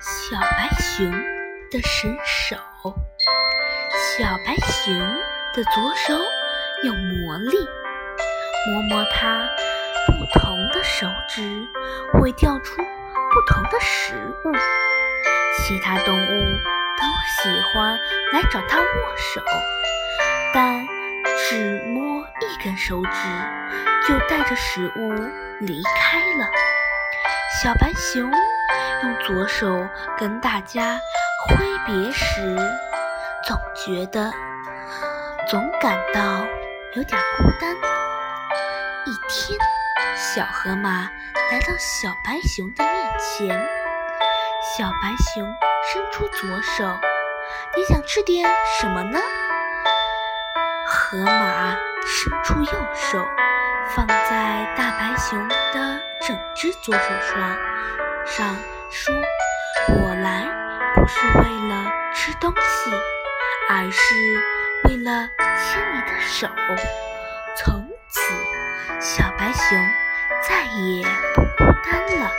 [0.00, 1.10] 小白熊
[1.70, 2.56] 的神手。
[4.16, 4.98] 小白熊
[5.54, 6.14] 的左手
[6.84, 7.68] 有魔力，
[8.72, 9.46] 摸摸它
[10.06, 11.42] 不同的手指，
[12.14, 14.52] 会掉出不同的食物。
[15.58, 16.28] 其他动物
[16.96, 17.04] 都
[17.42, 17.98] 喜欢
[18.32, 18.86] 来找它握
[19.34, 19.42] 手，
[20.54, 20.86] 但
[21.36, 23.28] 只摸一根手指，
[24.08, 25.12] 就带着食物
[25.60, 26.46] 离开了。
[27.62, 28.30] 小白熊
[29.30, 29.86] 左手
[30.18, 30.98] 跟大家
[31.46, 32.56] 挥别时，
[33.46, 34.28] 总觉得，
[35.46, 36.44] 总感到
[36.96, 37.72] 有点孤单。
[39.06, 39.56] 一天，
[40.16, 41.08] 小河马
[41.52, 43.68] 来到小白熊的面前，
[44.76, 45.46] 小白熊
[45.92, 46.84] 伸出左手
[47.76, 49.20] ：“你想吃点什么呢？”
[50.88, 53.24] 河马伸出右手，
[53.94, 57.56] 放在大白熊的整只左手上，
[58.26, 58.56] 上
[58.90, 59.14] 说
[60.02, 60.48] ：“我来
[60.94, 62.90] 不是为了吃东西，
[63.68, 64.14] 而是
[64.88, 66.48] 为了牵你的手。”
[67.56, 68.20] 从此，
[69.00, 69.78] 小白熊
[70.42, 72.30] 再也不孤单了。